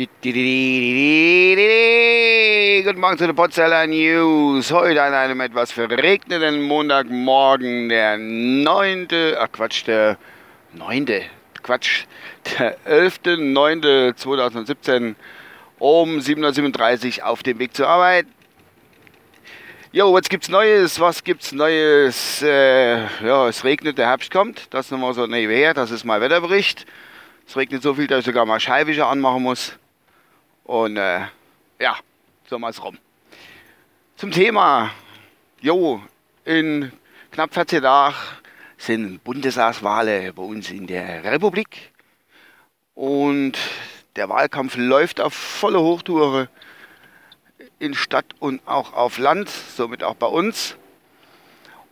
Guten 0.00 1.60
Morgen 3.00 3.18
zu 3.18 3.26
den 3.26 3.36
Potzeller 3.36 3.86
News. 3.86 4.72
Heute 4.72 5.02
an 5.02 5.12
einem 5.12 5.42
etwas 5.42 5.72
verregneten 5.72 6.62
Montagmorgen, 6.62 7.90
der 7.90 8.16
9. 8.16 9.08
Ach 9.38 9.52
Quatsch, 9.52 9.86
der 9.86 10.16
9. 10.72 11.06
Quatsch, 11.62 12.06
der 12.58 12.78
11.09.2017 12.86 15.16
um 15.78 16.18
7.37 16.18 17.18
Uhr 17.18 17.26
auf 17.26 17.42
dem 17.42 17.58
Weg 17.58 17.76
zur 17.76 17.88
Arbeit. 17.88 18.24
Jo, 19.92 20.14
was 20.14 20.30
gibt's 20.30 20.48
Neues? 20.48 20.98
Was 20.98 21.24
gibt's 21.24 21.52
Neues? 21.52 22.40
Äh, 22.40 23.02
ja, 23.22 23.48
es 23.48 23.64
regnet, 23.64 23.98
der 23.98 24.06
Herbst 24.06 24.30
kommt. 24.30 24.68
Das 24.70 24.90
nochmal 24.90 25.12
so 25.12 25.26
nebenher. 25.26 25.74
Das 25.74 25.90
ist 25.90 26.04
mal 26.04 26.22
Wetterbericht. 26.22 26.86
Es 27.46 27.54
regnet 27.54 27.82
so 27.82 27.92
viel, 27.92 28.06
dass 28.06 28.20
ich 28.20 28.24
sogar 28.24 28.46
mal 28.46 28.60
Scheibenwischer 28.60 29.06
anmachen 29.06 29.42
muss. 29.42 29.74
Und 30.70 30.98
äh, 30.98 31.22
ja, 31.80 31.96
so 32.48 32.56
mal 32.56 32.70
rum. 32.70 32.96
Zum 34.14 34.30
Thema. 34.30 34.92
Jo, 35.60 36.00
in 36.44 36.92
knapp 37.32 37.52
14 37.52 37.82
Tagen 37.82 38.14
sind 38.78 39.24
Bundestagswahlen 39.24 40.32
bei 40.32 40.42
uns 40.44 40.70
in 40.70 40.86
der 40.86 41.24
Republik. 41.24 41.90
Und 42.94 43.58
der 44.14 44.28
Wahlkampf 44.28 44.76
läuft 44.76 45.20
auf 45.20 45.34
volle 45.34 45.80
Hochtouren 45.80 46.46
in 47.80 47.94
Stadt 47.94 48.26
und 48.38 48.64
auch 48.64 48.92
auf 48.92 49.18
Land, 49.18 49.48
somit 49.48 50.04
auch 50.04 50.14
bei 50.14 50.28
uns. 50.28 50.76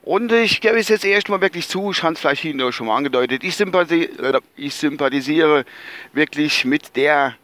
Und 0.02 0.30
ich 0.30 0.60
gebe 0.60 0.78
es 0.78 0.86
jetzt 0.86 1.04
erstmal 1.04 1.40
wirklich 1.40 1.66
zu, 1.66 1.90
ich 1.90 2.04
habe 2.04 2.14
es 2.14 2.20
vielleicht 2.20 2.42
hinterher 2.42 2.72
schon 2.72 2.86
mal 2.86 2.96
angedeutet, 2.98 3.42
ich, 3.42 3.56
sympathisi 3.56 4.04
äh, 4.22 4.40
ich 4.54 4.72
sympathisiere 4.76 5.64
wirklich 6.12 6.64
mit 6.64 6.94
der, 6.94 7.34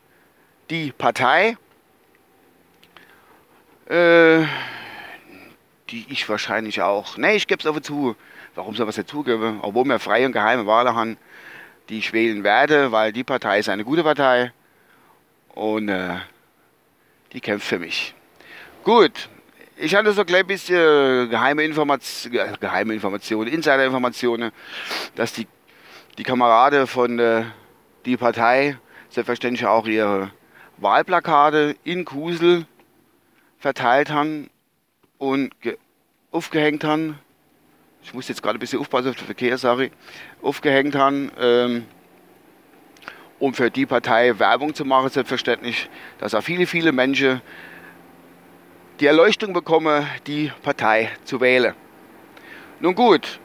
die 0.70 0.92
Partei, 0.92 1.56
äh, 3.86 4.44
die 5.90 6.06
ich 6.08 6.28
wahrscheinlich 6.28 6.80
auch, 6.82 7.16
ne, 7.18 7.34
ich 7.34 7.46
gebe 7.46 7.60
es 7.60 7.66
aber 7.66 7.82
zu, 7.82 8.16
warum 8.54 8.74
soll 8.74 8.86
ich 8.86 8.90
es 8.90 8.96
nicht 8.98 9.10
zugeben, 9.10 9.60
obwohl 9.62 9.84
wir 9.84 9.98
freie 9.98 10.26
und 10.26 10.32
geheime 10.32 10.66
Wahlen 10.66 10.94
haben, 10.94 11.16
die 11.88 11.98
ich 11.98 12.12
wählen 12.12 12.44
werde, 12.44 12.92
weil 12.92 13.12
die 13.12 13.24
Partei 13.24 13.58
ist 13.58 13.68
eine 13.68 13.84
gute 13.84 14.02
Partei 14.02 14.52
und 15.54 15.88
äh, 15.88 16.16
die 17.32 17.40
kämpft 17.40 17.66
für 17.66 17.78
mich. 17.78 18.14
Gut, 18.84 19.28
ich 19.76 19.94
hatte 19.94 20.12
so 20.12 20.22
ein 20.22 20.26
klein 20.26 20.46
bisschen 20.46 21.28
geheime, 21.28 21.64
Information, 21.64 22.32
geheime 22.60 22.94
Informationen, 22.94 23.52
Insider-Informationen, 23.52 24.50
dass 25.14 25.32
die, 25.34 25.46
die 26.16 26.22
Kameraden 26.22 26.86
von 26.86 27.18
äh, 27.18 27.44
die 28.06 28.16
Partei 28.16 28.78
selbstverständlich 29.10 29.66
auch 29.66 29.86
ihre 29.86 30.30
Wahlplakate 30.78 31.76
in 31.84 32.04
Kusel 32.04 32.66
verteilt 33.58 34.10
haben 34.10 34.50
und 35.18 35.54
aufgehängt 36.30 36.84
haben. 36.84 37.18
Ich 38.02 38.12
muss 38.12 38.28
jetzt 38.28 38.42
gerade 38.42 38.58
ein 38.58 38.60
bisschen 38.60 38.80
aufpassen 38.80 39.10
auf 39.10 39.16
den 39.16 39.24
Verkehr, 39.24 39.56
sorry. 39.56 39.90
Aufgehängt 40.42 40.94
haben, 40.94 41.30
ähm, 41.38 41.86
um 43.38 43.54
für 43.54 43.70
die 43.70 43.86
Partei 43.86 44.38
Werbung 44.38 44.74
zu 44.74 44.84
machen, 44.84 45.08
selbstverständlich, 45.08 45.88
dass 46.18 46.34
auch 46.34 46.42
viele, 46.42 46.66
viele 46.66 46.92
Menschen 46.92 47.40
die 49.00 49.06
Erleuchtung 49.06 49.52
bekomme, 49.52 50.06
die 50.26 50.52
Partei 50.62 51.10
zu 51.24 51.40
wählen. 51.40 51.74
Nun 52.80 52.94
gut, 52.94 53.40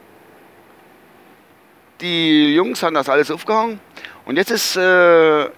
die 2.00 2.54
Jungs 2.54 2.82
haben 2.82 2.94
das 2.94 3.08
alles 3.08 3.30
aufgehangen 3.30 3.80
und 4.26 4.36
jetzt 4.36 4.50
ist 4.50 4.76
äh, 4.76 5.48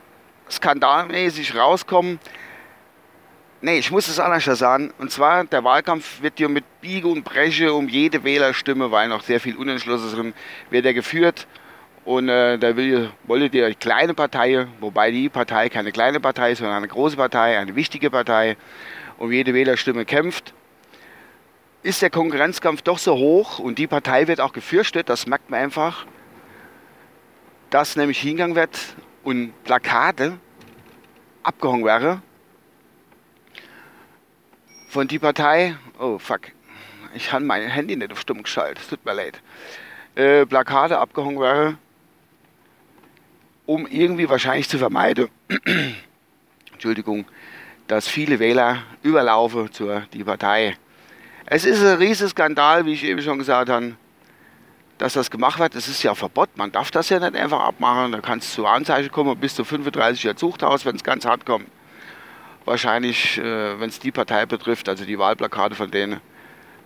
skandalmäßig 0.53 1.56
rauskommen, 1.56 2.19
nee, 3.62 3.78
ich 3.78 3.91
muss 3.91 4.08
es 4.08 4.19
anders 4.19 4.45
sagen, 4.45 4.92
und 4.98 5.11
zwar 5.11 5.44
der 5.44 5.64
Wahlkampf 5.64 6.20
wird 6.20 6.34
hier 6.36 6.48
mit 6.48 6.64
Biege 6.81 7.09
und 7.09 7.25
Breche 7.25 7.72
um 7.72 7.88
jede 7.88 8.25
Wählerstimme, 8.25 8.91
weil 8.91 9.09
noch 9.09 9.22
sehr 9.22 9.41
viel 9.41 9.56
unentschlossen 9.56 10.10
sind, 10.10 10.34
wird 10.71 10.84
er 10.84 10.94
geführt. 10.94 11.47
Und 12.04 12.28
äh, 12.28 12.59
da 12.59 12.76
will, 12.76 13.10
wollt 13.25 13.54
ihr 13.54 13.75
kleine 13.75 14.12
Partei, 14.12 14.66
wobei 14.81 15.12
die 15.12 15.28
Partei 15.28 15.69
keine 15.69 15.93
kleine 15.93 16.19
Partei 16.19 16.53
ist, 16.53 16.59
sondern 16.59 16.78
eine 16.78 16.88
große 16.88 17.16
Partei, 17.16 17.59
eine 17.59 17.76
wichtige 17.76 18.10
Partei, 18.10 18.56
um 19.19 19.31
jede 19.31 19.55
Wählerstimme 19.55 20.05
kämpft, 20.05 20.53
ist 21.84 22.03
der 22.03 22.10
Konkurrenzkampf 22.10 22.82
doch 22.82 22.99
so 22.99 23.15
hoch 23.15 23.60
und 23.60 23.78
die 23.78 23.87
Partei 23.87 24.26
wird 24.26 24.41
auch 24.41 24.53
gefürchtet, 24.53 25.09
das 25.09 25.26
merkt 25.26 25.50
man 25.50 25.60
einfach, 25.60 26.06
dass 27.71 27.94
nämlich 27.94 28.19
hingegangen 28.19 28.56
wird 28.56 28.78
und 29.22 29.53
Plakate 29.62 30.38
abgehangen 31.42 31.84
wäre. 31.84 32.22
Von 34.88 35.08
die 35.08 35.19
Partei, 35.19 35.76
oh 35.98 36.19
fuck, 36.19 36.53
ich 37.14 37.32
habe 37.32 37.44
mein 37.44 37.62
Handy 37.69 37.97
nicht 37.97 38.12
auf 38.12 38.20
stumm 38.20 38.42
geschaltet, 38.42 38.78
es 38.82 38.88
tut 38.88 39.04
mir 39.04 39.14
leid, 39.14 39.41
äh, 40.14 40.44
Plakate 40.44 40.98
abgehangen 40.98 41.41
wäre, 41.41 41.78
um 43.66 43.86
irgendwie 43.86 44.28
wahrscheinlich 44.28 44.69
zu 44.69 44.78
vermeiden, 44.78 45.28
Entschuldigung, 46.72 47.25
dass 47.86 48.08
viele 48.08 48.38
Wähler 48.38 48.82
überlaufen 49.02 49.72
zur 49.72 50.00
die 50.12 50.25
Partei. 50.25 50.76
Es 51.47 51.64
ist 51.64 51.82
ein 51.82 51.98
riesiger 51.98 52.28
Skandal, 52.28 52.86
wie 52.86 52.92
ich 52.92 53.04
eben 53.04 53.22
schon 53.22 53.38
gesagt 53.38 53.69
habe, 53.69 53.97
dass 55.02 55.14
das 55.14 55.32
gemacht 55.32 55.58
wird. 55.58 55.74
Es 55.74 55.88
ist 55.88 56.04
ja 56.04 56.14
Verbot, 56.14 56.50
man 56.56 56.70
darf 56.70 56.92
das 56.92 57.08
ja 57.08 57.18
nicht 57.18 57.34
einfach 57.34 57.58
abmachen. 57.58 58.12
Da 58.12 58.20
kann 58.20 58.38
es 58.38 58.54
zu 58.54 58.66
Anzeichen 58.66 59.10
kommen, 59.10 59.36
bis 59.36 59.56
zu 59.56 59.64
35 59.64 60.22
Jahre 60.22 60.36
Zuchthaus, 60.36 60.84
wenn 60.84 60.94
es 60.94 61.02
ganz 61.02 61.24
hart 61.24 61.44
kommt. 61.44 61.66
Wahrscheinlich, 62.64 63.36
äh, 63.36 63.80
wenn 63.80 63.88
es 63.88 63.98
die 63.98 64.12
Partei 64.12 64.46
betrifft, 64.46 64.88
also 64.88 65.04
die 65.04 65.18
Wahlplakate 65.18 65.74
von 65.74 65.90
denen, 65.90 66.20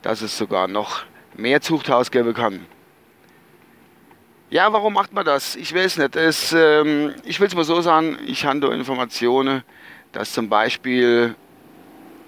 dass 0.01 0.23
es 0.23 0.39
sogar 0.39 0.67
noch 0.67 1.03
mehr 1.35 1.61
Zuchthaus 1.61 2.11
geben 2.11 2.33
kann. 2.33 2.65
Ja, 4.49 4.73
warum 4.73 4.95
macht 4.95 5.13
man 5.13 5.27
das? 5.27 5.55
Ich 5.55 5.75
weiß 5.75 5.99
nicht. 5.99 6.17
Es, 6.17 6.55
ähm, 6.55 7.15
ich 7.25 7.39
will 7.39 7.49
es 7.49 7.55
mal 7.55 7.65
so 7.65 7.83
sagen, 7.83 8.19
ich 8.27 8.41
da 8.41 8.73
Informationen, 8.73 9.63
dass 10.13 10.33
zum 10.33 10.49
Beispiel 10.49 11.35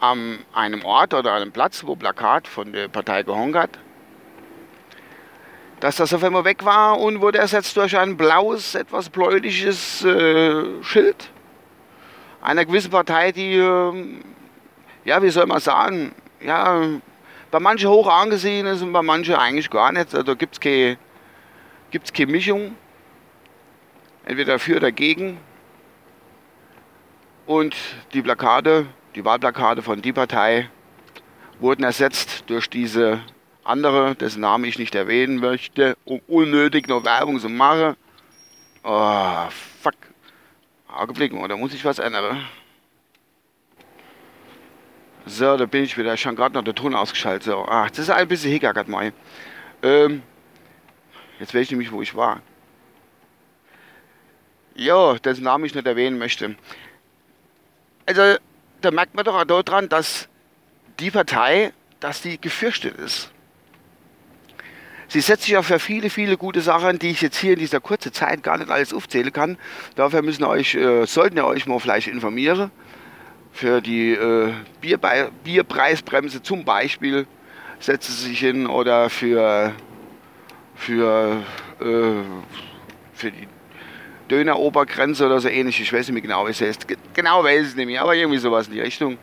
an 0.01 0.41
einem 0.53 0.85
Ort 0.85 1.15
oder 1.15 1.33
einem 1.33 1.51
Platz, 1.51 1.83
wo 1.87 1.97
Plakat 1.97 2.47
von 2.47 2.75
der 2.75 2.89
Partei 2.89 3.23
gehangen 3.23 3.57
hat, 3.57 3.79
dass 5.81 5.97
das 5.97 6.13
auf 6.13 6.25
einmal 6.25 6.45
weg 6.45 6.65
war 6.65 6.99
und 6.99 7.21
wurde 7.21 7.39
ersetzt 7.39 7.77
durch 7.77 7.97
ein 7.97 8.17
blaues, 8.17 8.75
etwas 8.75 9.09
bläuliches 9.09 10.05
äh, 10.05 10.83
Schild 10.83 11.31
einer 12.41 12.65
gewissen 12.65 12.91
Partei, 12.91 13.33
die, 13.33 13.55
äh, 13.55 14.21
ja, 15.05 15.23
wie 15.23 15.31
soll 15.31 15.47
man 15.47 15.61
sagen, 15.61 16.15
ja, 16.41 16.83
bei 17.51 17.61
manchen 17.61 17.89
hoch 17.89 18.09
angesehen 18.09 18.67
ist 18.67 18.83
und 18.83 18.93
bei 18.93 19.03
manchen 19.03 19.35
eigentlich 19.35 19.71
gar 19.71 19.93
nicht. 19.93 20.15
Also 20.15 20.37
gibt 20.37 20.55
es 20.55 20.61
keine, 20.61 20.99
gibt's 21.91 22.13
keine 22.13 22.33
Mischung, 22.33 22.75
entweder 24.25 24.55
dafür 24.55 24.77
oder 24.77 24.89
dagegen. 24.89 25.39
Und 27.47 27.75
die 28.13 28.23
Plakate, 28.23 28.87
die 29.15 29.25
Wahlplakate 29.25 29.83
von 29.83 30.03
die 30.03 30.13
Partei 30.13 30.69
wurden 31.61 31.83
ersetzt 31.83 32.45
durch 32.47 32.69
diese 32.69 33.21
andere, 33.69 34.15
dessen 34.15 34.41
Namen 34.41 34.65
ich 34.65 34.79
nicht 34.79 34.95
erwähnen 34.95 35.39
möchte, 35.39 35.97
um 36.05 36.21
unnötig 36.27 36.89
noch 36.89 37.05
Werbung 37.05 37.39
zu 37.39 37.49
machen. 37.49 37.97
Oh, 38.83 39.49
fuck. 39.83 39.95
Augenblick 40.89 41.33
da 41.49 41.57
muss 41.57 41.75
ich 41.75 41.85
was 41.85 41.99
ändern. 41.99 42.45
So, 45.27 45.57
da 45.59 45.67
bin 45.67 45.85
ich 45.85 45.99
wieder. 45.99 46.15
Ich 46.15 46.27
habe 46.27 46.37
gerade 46.37 46.55
noch 46.55 46.65
den 46.65 46.75
Ton 46.75 46.95
ausgeschaltet. 46.95 47.43
So, 47.43 47.67
ach, 47.69 47.91
das 47.91 48.01
ist 48.01 48.11
ein 48.11 48.27
bisschen 48.27 48.51
hickert 48.51 48.89
mal. 48.89 49.13
Ähm, 49.83 50.23
jetzt 51.39 51.55
weiß 51.55 51.63
ich 51.63 51.71
nämlich, 51.71 51.93
wo 51.93 52.01
ich 52.01 52.15
war. 52.15 52.41
Ja, 54.75 55.19
dessen 55.19 55.45
Namen 55.45 55.67
ich 55.67 55.75
nicht 55.75 55.87
erwähnen 55.87 56.19
möchte. 56.19 56.57
Also, 58.07 58.39
da 58.81 58.91
merkt 58.91 59.15
man 59.15 59.25
doch 59.25 59.35
auch 59.35 59.63
daran, 59.63 59.89
dass 59.91 60.29
die 60.99 61.11
Partei, 61.11 61.73
dass 62.01 62.23
die 62.23 62.41
gefürchtet 62.41 62.97
ist. 62.97 63.31
Sie 65.11 65.21
setzt 65.21 65.45
sich 65.45 65.57
auch 65.57 65.65
für 65.65 65.79
viele, 65.79 66.11
viele 66.11 66.37
gute 66.37 66.61
Sachen, 66.61 66.99
die 66.99 67.09
ich 67.09 67.23
jetzt 67.23 67.39
hier 67.39 67.55
in 67.55 67.59
dieser 67.59 67.81
kurzen 67.81 68.13
Zeit 68.13 68.43
gar 68.43 68.59
nicht 68.59 68.71
alles 68.71 68.93
aufzählen 68.93 69.33
kann. 69.33 69.57
Dafür 69.97 70.21
müssen 70.21 70.45
euch, 70.45 70.75
äh, 70.75 71.07
sollten 71.07 71.39
ihr 71.39 71.47
euch 71.47 71.67
mal 71.67 71.79
vielleicht 71.81 72.09
informieren. 72.09 72.71
Für 73.51 73.81
die 73.81 74.13
äh, 74.13 74.53
Bierpreisbremse 75.45 76.43
zum 76.43 76.67
Beispiel 76.67 77.27
setzt 77.81 78.09
sie 78.09 78.29
sich 78.29 78.41
hin 78.41 78.67
oder 78.67 79.09
für, 79.09 79.73
für, 80.75 81.43
äh, 81.81 81.85
für 83.15 83.31
die 83.31 83.49
Döner-Obergrenze 84.31 85.25
oder 85.25 85.41
so 85.41 85.49
ähnlich. 85.49 85.81
Ich 85.81 85.91
weiß 85.91 86.07
nicht 86.09 86.13
mehr 86.13 86.23
genau, 86.23 86.47
wie 86.47 86.51
es 86.51 86.61
heißt. 86.61 86.87
Genau 87.15 87.43
weiß 87.43 87.63
ich 87.63 87.69
es 87.69 87.77
mehr, 87.77 88.03
aber 88.03 88.15
irgendwie 88.15 88.39
sowas 88.39 88.67
in 88.67 88.75
die 88.75 88.81
Richtung. 88.81 89.17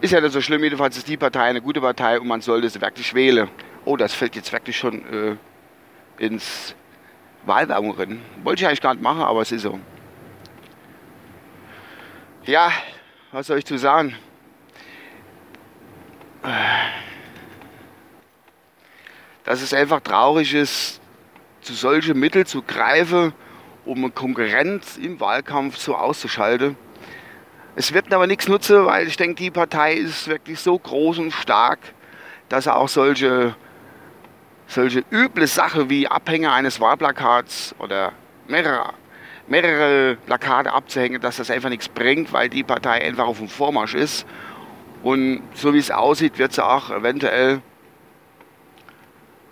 Ist 0.00 0.12
ja 0.12 0.20
nicht 0.22 0.32
so 0.32 0.40
schlimm, 0.40 0.64
jedenfalls 0.64 0.96
ist 0.96 1.08
die 1.08 1.18
Partei 1.18 1.42
eine 1.42 1.60
gute 1.60 1.82
Partei 1.82 2.18
und 2.18 2.26
man 2.26 2.40
sollte 2.40 2.70
sie 2.70 2.80
wirklich 2.80 3.12
wählen. 3.12 3.50
Oh, 3.86 3.96
das 3.96 4.12
fällt 4.12 4.34
jetzt 4.34 4.52
wirklich 4.52 4.76
schon 4.76 5.06
äh, 5.12 5.36
ins 6.18 6.74
Wahlwerbung 7.44 7.92
rennen. 7.92 8.20
Wollte 8.42 8.62
ich 8.62 8.66
eigentlich 8.66 8.80
gar 8.80 8.94
nicht 8.94 9.02
machen, 9.02 9.22
aber 9.22 9.42
es 9.42 9.52
ist 9.52 9.62
so. 9.62 9.78
Ja, 12.44 12.72
was 13.30 13.46
soll 13.46 13.58
ich 13.58 13.64
zu 13.64 13.78
sagen? 13.78 14.16
Dass 19.44 19.62
es 19.62 19.72
einfach 19.72 20.00
traurig 20.00 20.52
ist, 20.52 21.00
zu 21.60 21.72
solchen 21.72 22.18
Mitteln 22.18 22.46
zu 22.46 22.62
greifen, 22.62 23.32
um 23.84 23.98
eine 23.98 24.10
Konkurrenz 24.10 24.96
im 24.96 25.20
Wahlkampf 25.20 25.76
so 25.76 25.94
auszuschalten. 25.94 26.76
Es 27.76 27.92
wird 27.92 28.12
aber 28.12 28.26
nichts 28.26 28.48
nutzen, 28.48 28.84
weil 28.86 29.06
ich 29.06 29.16
denke, 29.16 29.36
die 29.36 29.52
Partei 29.52 29.94
ist 29.94 30.26
wirklich 30.26 30.58
so 30.58 30.76
groß 30.76 31.18
und 31.20 31.30
stark, 31.32 31.78
dass 32.48 32.66
er 32.66 32.76
auch 32.76 32.88
solche, 32.88 33.54
solche 34.66 35.04
üble 35.10 35.46
Sachen 35.46 35.90
wie 35.90 36.08
Abhänger 36.08 36.52
eines 36.52 36.80
Wahlplakats 36.80 37.74
oder 37.78 38.12
mehrere 38.48 38.94
mehrere 39.48 40.16
Plakate 40.26 40.72
abzuhängen, 40.72 41.20
dass 41.20 41.36
das 41.36 41.50
einfach 41.50 41.68
nichts 41.68 41.88
bringt, 41.88 42.32
weil 42.32 42.48
die 42.48 42.62
Partei 42.62 43.04
einfach 43.04 43.26
auf 43.26 43.38
dem 43.38 43.48
Vormarsch 43.48 43.94
ist. 43.94 44.26
Und 45.02 45.42
so 45.54 45.72
wie 45.72 45.78
es 45.78 45.90
aussieht, 45.90 46.38
wird 46.38 46.52
sie 46.52 46.64
auch 46.64 46.90
eventuell 46.90 47.60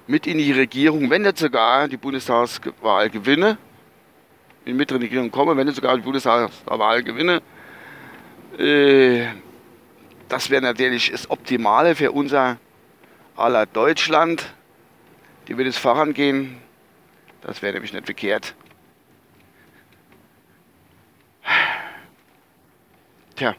mit 0.06 0.26
in 0.26 0.38
die 0.38 0.52
Regierung, 0.52 1.08
wenn 1.10 1.22
nicht 1.22 1.38
sogar 1.38 1.88
die 1.88 1.96
Bundestagswahl 1.96 3.08
gewinne, 3.08 3.56
in 4.64 4.72
die 4.72 4.78
mittlere 4.78 5.00
Regierung 5.00 5.30
komme, 5.30 5.56
wenn 5.56 5.66
nicht 5.66 5.76
sogar 5.76 5.96
die 5.96 6.02
Bundestagswahl 6.02 7.02
gewinne. 7.02 7.40
Äh, 8.58 9.26
das 10.28 10.50
wäre 10.50 10.62
natürlich 10.62 11.10
das 11.10 11.30
Optimale 11.30 11.94
für 11.94 12.12
unser 12.12 12.58
aller 13.36 13.66
Deutschland. 13.66 14.54
Die 15.48 15.56
wird 15.58 15.68
es 15.68 15.76
vorangehen. 15.76 16.58
Das 17.42 17.60
wäre 17.62 17.74
nämlich 17.74 17.92
nicht 17.92 18.06
verkehrt. 18.06 18.54
Tja, 23.36 23.54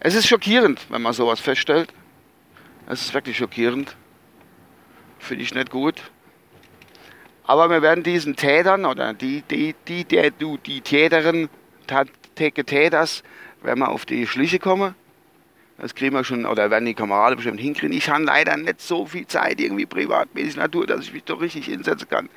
es 0.00 0.14
ist 0.14 0.28
schockierend, 0.28 0.86
wenn 0.90 1.02
man 1.02 1.12
sowas 1.12 1.40
feststellt. 1.40 1.92
Es 2.86 3.00
ist 3.00 3.14
wirklich 3.14 3.36
schockierend. 3.36 3.96
Finde 5.18 5.42
ich 5.42 5.54
nicht 5.54 5.70
gut. 5.70 6.02
Aber 7.44 7.70
wir 7.70 7.82
werden 7.82 8.04
diesen 8.04 8.36
Tätern 8.36 8.84
oder 8.84 9.14
die, 9.14 9.42
die, 9.42 9.74
die, 9.88 10.04
der, 10.04 10.30
du, 10.30 10.56
die 10.58 10.80
Täterin, 10.80 11.48
Täters, 12.34 13.22
werden 13.62 13.80
wir 13.80 13.88
auf 13.88 14.04
die 14.04 14.26
Schliche 14.26 14.58
kommen. 14.58 14.94
Das 15.78 15.94
kriegen 15.94 16.14
wir 16.14 16.24
schon, 16.24 16.46
oder 16.46 16.70
werden 16.70 16.86
die 16.86 16.94
Kameraden 16.94 17.36
bestimmt 17.36 17.60
hinkriegen. 17.60 17.96
Ich 17.96 18.08
habe 18.08 18.24
leider 18.24 18.56
nicht 18.56 18.80
so 18.80 19.04
viel 19.04 19.26
Zeit, 19.26 19.60
irgendwie 19.60 19.84
privatmäßig 19.84 20.56
Natur, 20.56 20.86
dass 20.86 21.02
ich 21.02 21.12
mich 21.12 21.24
doch 21.24 21.40
richtig 21.40 21.66
hinsetzen 21.66 22.08
kann. 22.08 22.30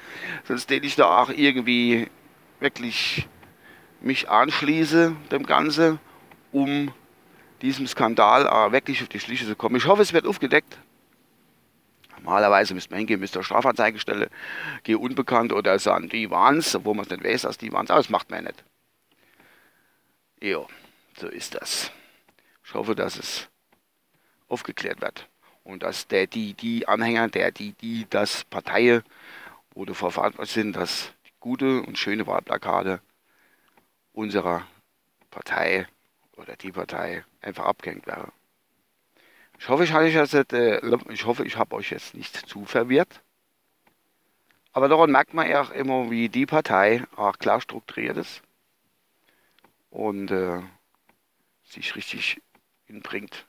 Sonst 0.43 0.69
hätte 0.69 0.85
ich 0.85 0.95
da 0.95 1.21
auch 1.21 1.29
irgendwie 1.29 2.07
wirklich 2.59 3.27
mich 4.01 4.29
anschließe 4.29 5.15
dem 5.31 5.45
Ganzen 5.45 5.99
um 6.51 6.91
diesem 7.61 7.87
Skandal 7.87 8.45
äh, 8.45 8.71
wirklich 8.71 9.01
auf 9.01 9.09
die 9.09 9.19
Schliche 9.19 9.45
zu 9.45 9.55
kommen. 9.55 9.75
Ich 9.75 9.85
hoffe, 9.85 10.01
es 10.01 10.13
wird 10.13 10.25
aufgedeckt. 10.25 10.77
Normalerweise 12.17 12.73
müsste 12.73 12.91
man 12.91 12.99
hingehen, 12.99 13.19
müsste 13.19 13.39
eine 13.39 13.45
Strafanzeigestelle, 13.45 14.29
gehe 14.83 14.97
unbekannt 14.97 15.53
oder 15.53 15.79
sagen, 15.79 16.09
die 16.09 16.29
waren 16.29 16.57
es, 16.57 16.75
obwohl 16.75 16.95
man 16.95 17.05
es 17.05 17.11
nicht 17.11 17.23
weiß, 17.23 17.43
dass 17.43 17.57
die 17.57 17.71
waren 17.71 17.85
es, 17.85 17.91
aber 17.91 17.99
das 17.99 18.09
macht 18.09 18.29
man 18.29 18.43
ja 18.43 18.51
nicht. 18.51 18.63
Jo, 20.41 20.67
so 21.17 21.27
ist 21.27 21.55
das. 21.55 21.91
Ich 22.69 22.75
hoffe, 22.75 22.93
dass 22.93 23.17
es 23.17 23.49
aufgeklärt 24.47 25.01
wird 25.01 25.27
und 25.63 25.81
dass 25.81 26.07
der, 26.07 26.27
die, 26.27 26.53
die 26.53 26.87
Anhänger, 26.87 27.27
der, 27.27 27.51
die, 27.51 27.71
die, 27.71 28.05
das 28.11 28.43
Parteien, 28.43 29.01
wo 29.71 29.85
dafür 29.85 30.11
verantwortlich 30.11 30.53
sind, 30.53 30.75
dass 30.75 31.11
die 31.25 31.31
gute 31.39 31.81
und 31.81 31.97
schöne 31.97 32.27
Wahlplakate 32.27 33.01
unserer 34.13 34.67
Partei 35.31 35.87
oder 36.37 36.55
die 36.57 36.71
Partei 36.71 37.25
einfach 37.41 37.65
abgehängt 37.65 38.05
wäre. 38.05 38.31
Ich 39.57 39.67
hoffe, 39.67 39.85
ich, 39.85 39.89
jetzt, 39.89 40.53
äh, 40.53 40.79
ich 41.09 41.25
hoffe, 41.25 41.47
ich 41.47 41.57
habe 41.57 41.75
euch 41.75 41.89
jetzt 41.89 42.13
nicht 42.13 42.35
zu 42.35 42.65
verwirrt. 42.65 43.23
Aber 44.73 44.89
daran 44.89 45.09
merkt 45.09 45.33
man 45.33 45.49
ja 45.49 45.63
auch 45.63 45.71
immer, 45.71 46.11
wie 46.11 46.29
die 46.29 46.45
Partei 46.45 47.03
auch 47.15 47.39
klar 47.39 47.61
strukturiert 47.61 48.17
ist 48.17 48.43
und 49.89 50.29
äh, 50.29 50.61
sich 51.63 51.95
richtig 51.95 52.39
hinbringt. 52.89 53.47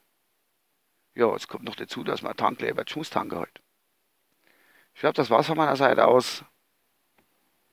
Ja, 1.15 1.35
es 1.35 1.49
kommt 1.49 1.65
noch 1.65 1.75
dazu, 1.75 2.05
dass 2.05 2.23
man 2.23 2.37
muss 2.95 3.11
tanken 3.11 3.39
heute. 3.39 3.63
Ich 4.95 5.01
glaube, 5.01 5.15
das 5.15 5.31
war's 5.31 5.47
von 5.47 5.57
meiner 5.57 5.77
Seite 5.77 6.07
aus. 6.07 6.45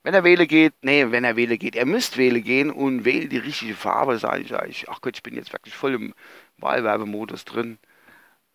Wenn 0.02 0.14
er 0.14 0.24
wählen 0.24 0.48
geht, 0.48 0.74
nee, 0.82 1.12
wenn 1.12 1.26
er 1.26 1.36
wählen 1.36 1.60
geht, 1.60 1.76
er 1.76 1.86
müsst 1.86 2.16
wählen 2.16 2.42
gehen 2.42 2.72
und 2.72 3.04
wählen 3.04 3.30
die 3.30 3.38
richtige 3.38 3.76
Farbe, 3.76 4.18
sage 4.18 4.42
ich, 4.42 4.52
ich, 4.52 4.90
ach 4.90 5.02
Gott, 5.02 5.18
ich 5.18 5.24
bin 5.24 5.36
jetzt 5.36 5.52
wirklich 5.52 5.76
voll 5.76 5.96
im 5.96 6.14
Wahlwerbemodus 6.58 7.44
drin. 7.44 7.78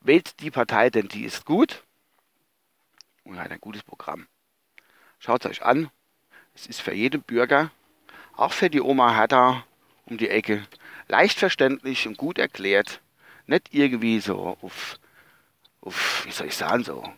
Wählt 0.00 0.40
die 0.40 0.50
Partei, 0.50 0.88
denn 0.88 1.08
die 1.08 1.24
ist 1.24 1.44
gut 1.44 1.84
und 3.24 3.38
hat 3.38 3.50
ein 3.50 3.60
gutes 3.60 3.82
Programm. 3.82 4.26
Schaut 5.18 5.44
es 5.44 5.50
euch 5.50 5.62
an. 5.62 5.90
Es 6.54 6.66
ist 6.66 6.80
für 6.80 6.94
jeden 6.94 7.22
Bürger, 7.22 7.70
auch 8.34 8.52
für 8.52 8.70
die 8.70 8.80
Oma 8.80 9.14
Hertha 9.14 9.64
um 10.12 10.18
die 10.18 10.28
Ecke, 10.28 10.66
leicht 11.08 11.38
verständlich 11.38 12.06
und 12.06 12.16
gut 12.16 12.38
erklärt. 12.38 13.00
Nicht 13.46 13.68
irgendwie 13.72 14.20
so 14.20 14.56
auf, 14.60 14.98
auf 15.80 16.24
wie 16.26 16.30
soll 16.30 16.46
ich 16.46 16.56
sagen, 16.56 16.84
so. 16.84 17.12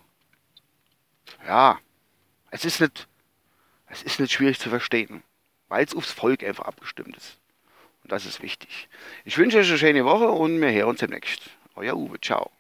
Ja, 1.46 1.79
es 2.50 2.64
ist 2.64 2.81
nicht 2.81 3.06
es 3.94 4.02
ist 4.02 4.19
nicht 4.19 4.32
schwierig 4.32 4.58
zu 4.58 4.70
verstehen, 4.70 5.23
weil 5.69 5.85
es 5.85 5.94
aufs 5.94 6.11
Volk 6.11 6.43
einfach 6.43 6.64
abgestimmt 6.64 7.17
ist. 7.17 7.38
Und 8.02 8.11
das 8.11 8.26
ist 8.26 8.43
wichtig. 8.43 8.88
Ich 9.25 9.38
wünsche 9.38 9.58
euch 9.58 9.69
eine 9.69 9.79
schöne 9.79 10.05
Woche 10.05 10.29
und 10.29 10.61
wir 10.61 10.73
hören 10.73 10.90
uns 10.90 11.00
demnächst. 11.00 11.50
Euer 11.76 11.97
Uwe, 11.97 12.20
ciao. 12.20 12.50